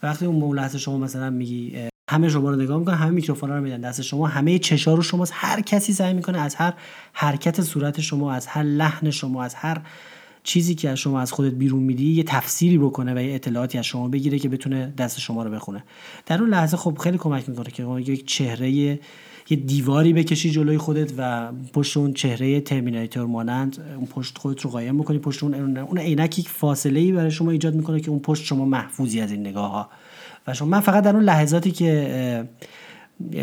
[0.04, 1.78] وقتی اون لحظه شما مثلا میگی
[2.10, 3.82] همه شما رو نگاه می‌کنن همه میکروفون رو میدن.
[3.82, 5.32] دست شما همه چشا رو شماست.
[5.36, 6.74] هر کسی سعی می‌کنه از هر
[7.14, 9.82] حرکت صورت شما از هر لحن شما از هر
[10.48, 13.86] چیزی که از شما از خودت بیرون میدی یه تفسیری بکنه و یه اطلاعاتی از
[13.86, 15.84] شما بگیره که بتونه دست شما رو بخونه.
[16.26, 19.00] در اون لحظه خب خیلی کمک می‌کنه که یک چهره یه
[19.66, 24.98] دیواری بکشی جلوی خودت و پشت اون چهره ترمیناتور مانند اون پشت خودت رو قایم
[24.98, 28.46] بکنی پشت اون اون عینک یک فاصله ای برای شما ایجاد می‌کنه که اون پشت
[28.46, 29.90] شما محفوظی از این نگاه ها
[30.48, 32.48] و شما من فقط در اون لحظاتی که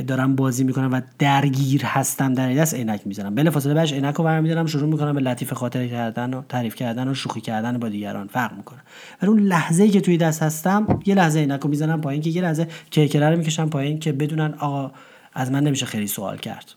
[0.07, 4.15] دارم بازی می‌کنم و درگیر هستم در این دست عینک می‌زنم بله فاصله بعدش عینک
[4.15, 7.89] رو برمیدارم شروع می‌کنم به لطیف خاطر کردن و تعریف کردن و شوخی کردن با
[7.89, 8.27] دیگران.
[8.27, 8.79] فرق می‌کنه.
[9.23, 12.43] ولی اون لحظه که توی دست هستم یه لحظه عینک رو می‌زنم پایین که یه
[12.43, 14.93] لحظه کرکره رو می‌کشم پایین که بدونن آقا
[15.33, 16.75] از من نمیشه خیلی سوال کرد.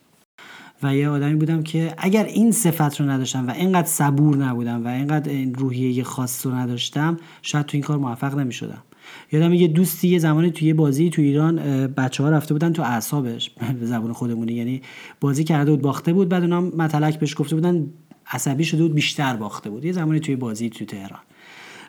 [0.83, 4.87] و یه آدمی بودم که اگر این صفت رو نداشتم و اینقدر صبور نبودم و
[4.87, 8.83] اینقدر این روحیه خاص رو نداشتم شاید تو این کار موفق نمی‌شدم.
[9.31, 13.51] یادم یه دوستی یه زمانی توی بازی تو ایران بچه ها رفته بودن تو اعصابش.
[13.79, 14.81] به زبون خودمونی یعنی
[15.21, 17.87] بازی کرده بود باخته بود بعد اونا متلک بهش گفته بودن
[18.31, 19.85] عصبی شده بود بیشتر باخته بود.
[19.85, 21.19] یه زمانی توی بازی تو تهران.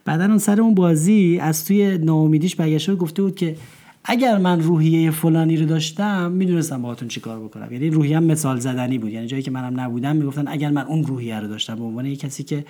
[0.04, 3.56] بعدا اون سر اون بازی از توی ناامیدیش برگشته گفته بود که
[4.04, 7.72] اگر من روحیه فلانی رو داشتم می‌دونستم باهاتون چیکار بکنم.
[7.72, 9.12] یعنی روحیه مثال زدنی بود.
[9.12, 12.42] یعنی جایی که منم نبودم می‌گفتن اگر من اون روحیه رو داشتم به عنوان کسی
[12.42, 12.64] که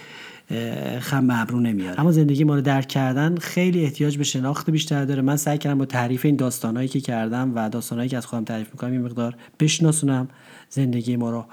[1.01, 2.01] خم ابرو نمیاره.
[2.01, 5.23] اما زندگی ما رو درک کردن خیلی احتیاج به شناخت بیشتر داره.
[5.23, 8.71] من سعی کردم با تعریف این داستانهایی که کردم و داستانهایی که از خودم تعریف
[8.71, 10.29] می‌کنم این مقدار بشناسونم
[10.71, 11.45] زندگی ما رو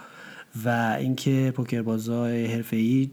[0.65, 3.11] و اینکه پوکربازای حرفه‌ای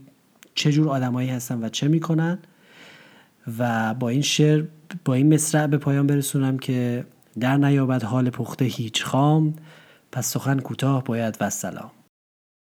[0.55, 2.39] چه جور آدمایی هستن و چه می‌کنن
[3.59, 4.65] و با این شعر
[5.05, 7.05] با این مصرع به پایان برسونم که
[7.41, 9.55] در نیابد حال پخته هیچ خام
[10.13, 11.91] پس سخن کوتاه باید و سلام.